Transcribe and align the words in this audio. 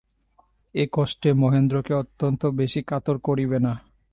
এ 0.75 0.83
কষ্টে 0.91 1.29
মহেন্দ্রকে 1.33 1.93
অত্যন্ত 1.93 2.41
বেশি 2.59 2.81
কাতর 2.83 3.15
করিবে 3.17 3.57
না। 3.59 3.73